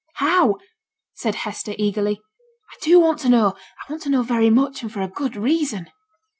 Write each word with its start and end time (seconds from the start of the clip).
'How?' 0.15 0.55
said 1.13 1.35
Hester, 1.45 1.75
eagerly. 1.77 2.21
'I 2.73 2.77
do 2.81 2.99
want 2.99 3.19
to 3.19 3.29
know. 3.29 3.53
I 3.87 3.91
want 3.91 4.01
to 4.01 4.09
know 4.09 4.23
very 4.23 4.49
much, 4.49 4.81
and 4.81 4.91
for 4.91 5.01
a 5.03 5.07
good 5.07 5.35
reason.' 5.35 5.91